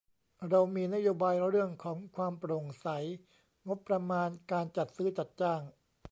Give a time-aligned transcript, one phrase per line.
[0.49, 2.87] เรามีนโยบายเรื่องของความโปร่งใส
[3.67, 5.61] งบประมาณการจัดซื้อจัดจ้าง